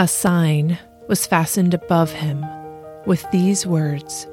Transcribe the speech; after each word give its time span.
a 0.00 0.06
sign 0.06 0.78
was 1.08 1.26
fastened 1.26 1.74
above 1.74 2.12
him 2.12 2.44
with 3.04 3.28
these 3.32 3.66
words 3.66 4.28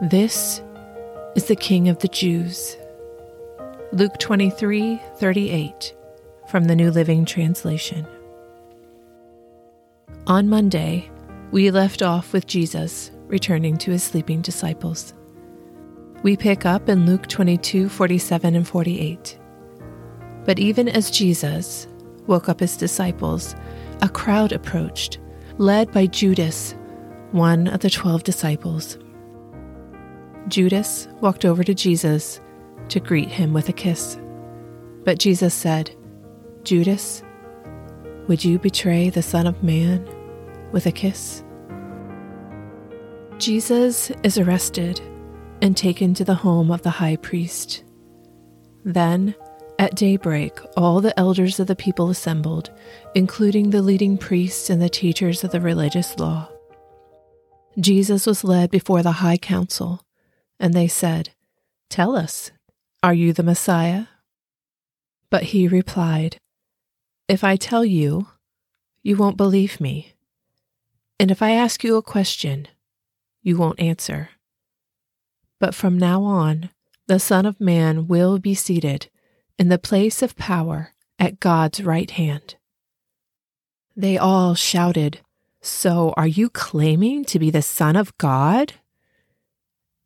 This 0.00 0.60
is 1.36 1.44
the 1.44 1.54
King 1.54 1.88
of 1.88 2.00
the 2.00 2.08
Jews. 2.08 2.76
Luke 3.92 4.18
23 4.18 5.00
38 5.16 5.94
from 6.48 6.64
the 6.64 6.74
New 6.74 6.90
Living 6.90 7.24
Translation. 7.24 8.04
On 10.26 10.48
Monday, 10.48 11.08
we 11.52 11.70
left 11.70 12.02
off 12.02 12.32
with 12.32 12.48
Jesus 12.48 13.12
returning 13.28 13.76
to 13.78 13.92
his 13.92 14.02
sleeping 14.02 14.42
disciples. 14.42 15.14
We 16.24 16.36
pick 16.36 16.66
up 16.66 16.88
in 16.88 17.06
Luke 17.06 17.28
22 17.28 17.88
47 17.88 18.56
and 18.56 18.66
48. 18.66 19.38
But 20.44 20.58
even 20.58 20.88
as 20.88 21.12
Jesus 21.12 21.86
woke 22.26 22.48
up 22.48 22.58
his 22.58 22.76
disciples, 22.76 23.54
a 24.02 24.08
crowd 24.08 24.52
approached, 24.52 25.18
led 25.58 25.90
by 25.92 26.06
Judas, 26.06 26.74
one 27.32 27.66
of 27.68 27.80
the 27.80 27.90
twelve 27.90 28.24
disciples. 28.24 28.98
Judas 30.48 31.08
walked 31.20 31.44
over 31.44 31.64
to 31.64 31.74
Jesus 31.74 32.40
to 32.88 33.00
greet 33.00 33.28
him 33.28 33.52
with 33.52 33.68
a 33.68 33.72
kiss. 33.72 34.18
But 35.04 35.18
Jesus 35.18 35.54
said, 35.54 35.90
Judas, 36.62 37.22
would 38.28 38.44
you 38.44 38.58
betray 38.58 39.10
the 39.10 39.22
Son 39.22 39.46
of 39.46 39.62
Man 39.62 40.08
with 40.72 40.86
a 40.86 40.92
kiss? 40.92 41.42
Jesus 43.38 44.10
is 44.22 44.38
arrested 44.38 45.00
and 45.62 45.76
taken 45.76 46.14
to 46.14 46.24
the 46.24 46.34
home 46.34 46.70
of 46.70 46.82
the 46.82 46.90
high 46.90 47.16
priest. 47.16 47.84
Then, 48.84 49.34
at 49.78 49.94
daybreak, 49.94 50.58
all 50.76 51.00
the 51.00 51.18
elders 51.18 51.60
of 51.60 51.66
the 51.66 51.76
people 51.76 52.08
assembled, 52.08 52.70
including 53.14 53.70
the 53.70 53.82
leading 53.82 54.16
priests 54.16 54.70
and 54.70 54.80
the 54.80 54.88
teachers 54.88 55.44
of 55.44 55.50
the 55.50 55.60
religious 55.60 56.18
law. 56.18 56.48
Jesus 57.78 58.26
was 58.26 58.44
led 58.44 58.70
before 58.70 59.02
the 59.02 59.12
high 59.12 59.36
council, 59.36 60.02
and 60.58 60.72
they 60.72 60.88
said, 60.88 61.30
Tell 61.90 62.16
us, 62.16 62.50
are 63.02 63.14
you 63.14 63.32
the 63.32 63.42
Messiah? 63.42 64.06
But 65.30 65.44
he 65.44 65.68
replied, 65.68 66.38
If 67.28 67.44
I 67.44 67.56
tell 67.56 67.84
you, 67.84 68.28
you 69.02 69.16
won't 69.16 69.36
believe 69.36 69.80
me. 69.80 70.14
And 71.20 71.30
if 71.30 71.42
I 71.42 71.50
ask 71.50 71.84
you 71.84 71.96
a 71.96 72.02
question, 72.02 72.68
you 73.42 73.56
won't 73.56 73.80
answer. 73.80 74.30
But 75.60 75.74
from 75.74 75.98
now 75.98 76.22
on, 76.22 76.70
the 77.06 77.20
Son 77.20 77.46
of 77.46 77.60
Man 77.60 78.08
will 78.08 78.38
be 78.38 78.54
seated 78.54 79.08
in 79.58 79.68
the 79.68 79.78
place 79.78 80.22
of 80.22 80.36
power 80.36 80.92
at 81.18 81.40
God's 81.40 81.82
right 81.82 82.10
hand. 82.10 82.56
They 83.96 84.18
all 84.18 84.54
shouted, 84.54 85.20
So 85.62 86.12
are 86.16 86.26
you 86.26 86.50
claiming 86.50 87.24
to 87.26 87.38
be 87.38 87.50
the 87.50 87.62
Son 87.62 87.96
of 87.96 88.16
God? 88.18 88.74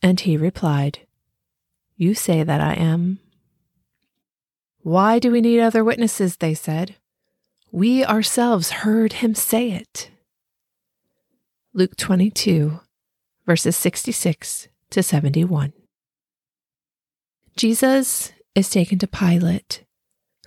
And 0.03 0.21
he 0.21 0.37
replied, 0.37 1.01
You 1.97 2.15
say 2.15 2.43
that 2.43 2.61
I 2.61 2.75
am. 2.75 3.19
Why 4.83 5.19
do 5.19 5.31
we 5.31 5.41
need 5.41 5.61
other 5.61 5.85
witnesses? 5.85 6.37
They 6.37 6.55
said. 6.55 6.97
We 7.73 8.05
ourselves 8.05 8.71
heard 8.71 9.15
him 9.15 9.35
say 9.35 9.71
it. 9.73 10.11
Luke 11.73 11.97
22, 11.97 12.81
verses 13.47 13.77
66 13.77 14.69
to 14.91 15.03
71. 15.03 15.73
Jesus 17.57 18.33
is 18.55 18.71
taken 18.71 18.99
to 18.99 19.07
Pilate, 19.07 19.85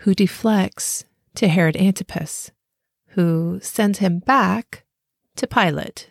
who 0.02 0.14
deflects 0.14 1.06
to 1.36 1.48
Herod 1.48 1.78
Antipas, 1.78 2.52
who 3.10 3.60
sends 3.62 4.00
him 4.00 4.20
back 4.20 4.84
to 5.36 5.48
Pilate. 5.48 6.10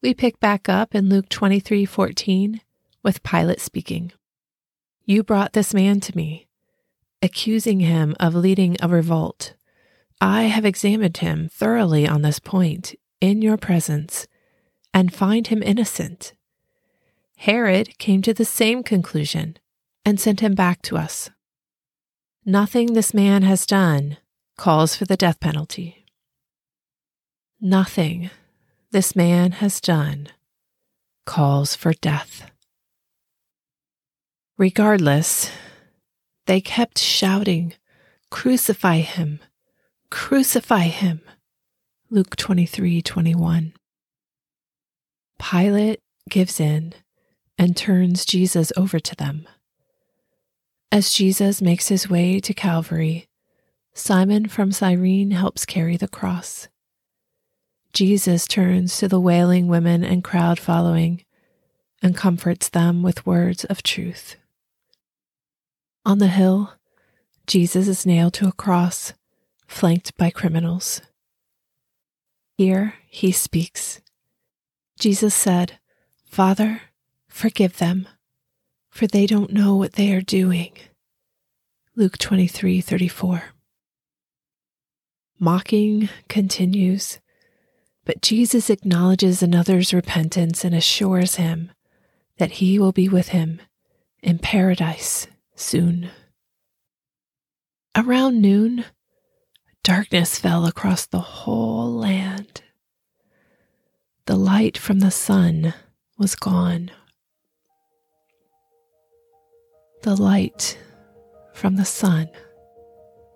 We 0.00 0.14
pick 0.14 0.40
back 0.40 0.68
up 0.68 0.94
in 0.94 1.08
Luke 1.08 1.28
23:14 1.28 2.60
with 3.02 3.22
Pilate 3.22 3.60
speaking. 3.60 4.12
You 5.04 5.22
brought 5.22 5.52
this 5.52 5.74
man 5.74 6.00
to 6.00 6.16
me, 6.16 6.46
accusing 7.20 7.80
him 7.80 8.16
of 8.18 8.34
leading 8.34 8.76
a 8.80 8.88
revolt. 8.88 9.54
I 10.20 10.44
have 10.44 10.64
examined 10.64 11.18
him 11.18 11.48
thoroughly 11.48 12.06
on 12.06 12.22
this 12.22 12.38
point 12.38 12.94
in 13.20 13.42
your 13.42 13.56
presence 13.56 14.26
and 14.94 15.12
find 15.12 15.48
him 15.48 15.62
innocent. 15.62 16.34
Herod 17.36 17.98
came 17.98 18.22
to 18.22 18.32
the 18.32 18.44
same 18.44 18.82
conclusion 18.82 19.58
and 20.04 20.20
sent 20.20 20.40
him 20.40 20.54
back 20.54 20.82
to 20.82 20.96
us. 20.96 21.30
Nothing 22.44 22.94
this 22.94 23.14
man 23.14 23.42
has 23.42 23.66
done 23.66 24.16
calls 24.56 24.96
for 24.96 25.04
the 25.04 25.16
death 25.16 25.40
penalty. 25.40 26.04
Nothing 27.60 28.30
this 28.90 29.14
man 29.14 29.52
has 29.52 29.80
done 29.80 30.28
calls 31.24 31.76
for 31.76 31.92
death. 31.92 32.50
Regardless, 34.58 35.50
they 36.46 36.60
kept 36.60 36.98
shouting, 36.98 37.74
Crucify 38.30 38.98
him! 38.98 39.40
Crucify 40.10 40.84
him! 40.84 41.20
Luke 42.10 42.36
23 42.36 43.00
21. 43.00 43.72
Pilate 45.38 46.00
gives 46.28 46.60
in 46.60 46.92
and 47.56 47.76
turns 47.76 48.24
Jesus 48.24 48.72
over 48.76 49.00
to 49.00 49.16
them. 49.16 49.48
As 50.92 51.10
Jesus 51.10 51.62
makes 51.62 51.88
his 51.88 52.10
way 52.10 52.38
to 52.40 52.52
Calvary, 52.52 53.26
Simon 53.94 54.46
from 54.46 54.72
Cyrene 54.72 55.30
helps 55.30 55.64
carry 55.64 55.96
the 55.96 56.06
cross. 56.06 56.68
Jesus 57.94 58.46
turns 58.46 58.98
to 58.98 59.08
the 59.08 59.18
wailing 59.18 59.68
women 59.68 60.04
and 60.04 60.22
crowd 60.22 60.58
following 60.58 61.24
and 62.02 62.14
comforts 62.14 62.68
them 62.68 63.02
with 63.02 63.24
words 63.24 63.64
of 63.64 63.82
truth. 63.82 64.36
On 66.04 66.18
the 66.18 66.28
hill, 66.28 66.74
Jesus 67.46 67.88
is 67.88 68.04
nailed 68.04 68.34
to 68.34 68.48
a 68.48 68.52
cross, 68.52 69.14
flanked 69.66 70.14
by 70.18 70.28
criminals. 70.28 71.00
Here 72.58 72.96
he 73.06 73.32
speaks. 73.32 74.02
Jesus 75.00 75.34
said, 75.34 75.78
Father, 76.26 76.82
forgive 77.28 77.78
them 77.78 78.08
for 78.92 79.06
they 79.06 79.26
don't 79.26 79.52
know 79.52 79.74
what 79.74 79.94
they 79.94 80.12
are 80.12 80.20
doing. 80.20 80.70
Luke 81.96 82.18
23:34. 82.18 83.54
Mocking 85.38 86.10
continues, 86.28 87.18
but 88.04 88.20
Jesus 88.20 88.68
acknowledges 88.68 89.42
another's 89.42 89.94
repentance 89.94 90.62
and 90.62 90.74
assures 90.74 91.36
him 91.36 91.72
that 92.36 92.52
he 92.52 92.78
will 92.78 92.92
be 92.92 93.08
with 93.08 93.28
him 93.28 93.62
in 94.22 94.38
paradise 94.38 95.26
soon. 95.56 96.10
Around 97.96 98.42
noon, 98.42 98.84
darkness 99.82 100.38
fell 100.38 100.66
across 100.66 101.06
the 101.06 101.20
whole 101.20 101.92
land. 101.92 102.62
The 104.26 104.36
light 104.36 104.76
from 104.76 105.00
the 105.00 105.10
sun 105.10 105.72
was 106.18 106.34
gone 106.34 106.90
the 110.02 110.20
light 110.20 110.76
from 111.52 111.76
the 111.76 111.84
sun 111.84 112.28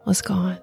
was 0.05 0.21
gone. 0.21 0.59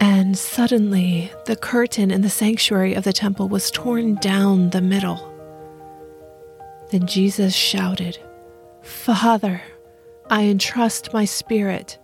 And 0.00 0.36
suddenly, 0.36 1.30
the 1.44 1.56
curtain 1.56 2.10
in 2.10 2.22
the 2.22 2.30
sanctuary 2.30 2.94
of 2.94 3.04
the 3.04 3.12
temple 3.12 3.48
was 3.48 3.70
torn 3.70 4.16
down 4.16 4.70
the 4.70 4.80
middle. 4.80 5.28
Then 6.90 7.06
Jesus 7.06 7.54
shouted, 7.54 8.18
Father, 8.82 9.62
I 10.30 10.44
entrust 10.44 11.12
my 11.12 11.24
spirit 11.24 11.98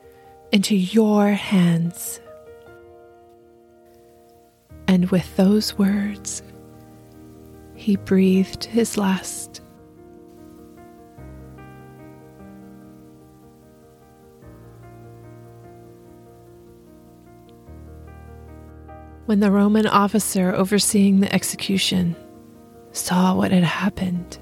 into 0.52 0.76
your 0.76 1.30
hands. 1.30 2.20
And 4.86 5.10
with 5.10 5.36
those 5.36 5.76
words, 5.76 6.42
he 7.74 7.96
breathed 7.96 8.64
his 8.64 8.96
last. 8.96 9.60
When 19.28 19.40
the 19.40 19.50
Roman 19.50 19.86
officer 19.86 20.54
overseeing 20.54 21.20
the 21.20 21.30
execution 21.34 22.16
saw 22.92 23.34
what 23.34 23.52
had 23.52 23.62
happened, 23.62 24.38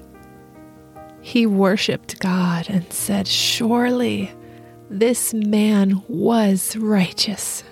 he 1.19 1.45
worshiped 1.45 2.21
God 2.21 2.69
and 2.69 2.89
said, 2.93 3.27
Surely 3.27 4.31
this 4.89 5.33
man 5.33 6.01
was 6.07 6.77
righteous. 6.77 7.65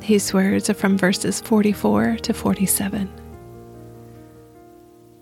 These 0.00 0.32
words 0.32 0.70
are 0.70 0.74
from 0.74 0.96
verses 0.96 1.42
44 1.42 2.16
to 2.22 2.32
47. 2.32 3.12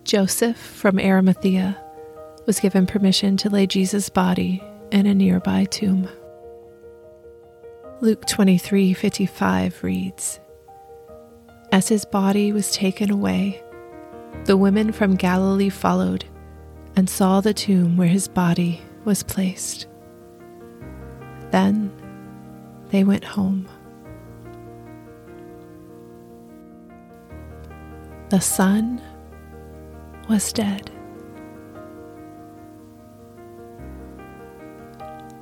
Joseph 0.05 0.57
from 0.57 1.01
Arimathea 1.01 1.77
was 2.47 2.61
given 2.61 2.87
permission 2.87 3.37
to 3.39 3.51
lay 3.51 3.67
Jesus' 3.67 4.09
body 4.09 4.63
in 4.93 5.07
a 5.07 5.15
nearby 5.15 5.65
tomb. 5.65 6.09
Luke 8.03 8.27
23:55 8.27 9.85
reads 9.85 10.41
As 11.71 11.87
his 11.87 12.05
body 12.05 12.51
was 12.51 12.73
taken 12.73 13.13
away 13.13 13.63
the 14.45 14.57
women 14.57 14.91
from 14.91 15.15
Galilee 15.15 15.69
followed 15.69 16.25
and 16.97 17.09
saw 17.09 17.41
the 17.41 17.55
tomb 17.55 17.97
where 17.97 18.09
his 18.09 18.27
body 18.27 18.81
was 19.05 19.23
placed 19.23 19.87
then 21.53 21.93
they 22.91 23.05
went 23.05 23.23
home 23.23 23.69
The 28.31 28.41
son 28.41 29.01
was 30.29 30.53
dead. 30.53 30.92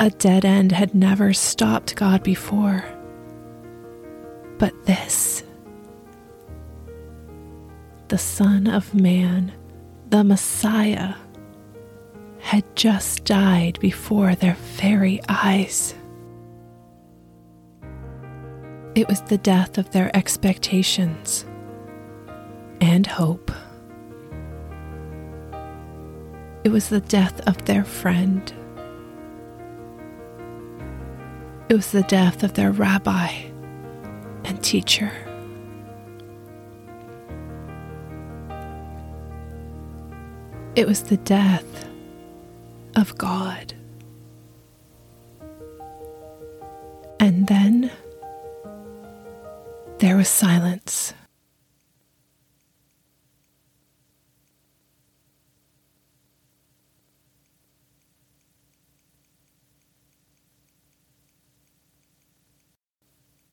A 0.02 0.08
dead 0.08 0.46
end 0.46 0.72
had 0.72 0.94
never 0.94 1.34
stopped 1.34 1.94
God 1.94 2.22
before. 2.22 2.82
But 4.56 4.86
this, 4.86 5.44
the 8.08 8.16
Son 8.16 8.66
of 8.66 8.94
Man, 8.94 9.52
the 10.08 10.24
Messiah, 10.24 11.16
had 12.38 12.64
just 12.74 13.26
died 13.26 13.78
before 13.78 14.34
their 14.34 14.54
very 14.54 15.20
eyes. 15.28 15.94
It 18.94 19.06
was 19.06 19.20
the 19.20 19.36
death 19.36 19.76
of 19.76 19.90
their 19.90 20.16
expectations 20.16 21.44
and 22.80 23.06
hope. 23.06 23.52
It 26.64 26.70
was 26.70 26.88
the 26.88 27.02
death 27.02 27.38
of 27.46 27.62
their 27.66 27.84
friend 27.84 28.50
It 31.70 31.76
was 31.76 31.92
the 31.92 32.02
death 32.02 32.42
of 32.42 32.54
their 32.54 32.72
rabbi 32.72 33.28
and 34.44 34.60
teacher. 34.60 35.12
It 40.74 40.88
was 40.88 41.04
the 41.04 41.18
death 41.18 41.88
of 42.96 43.16
God. 43.16 43.72
And 47.20 47.46
then 47.46 47.92
there 50.00 50.16
was 50.16 50.28
silence. 50.28 51.14